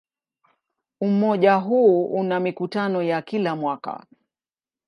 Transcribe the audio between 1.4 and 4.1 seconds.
huu una mikutano ya kila mwaka.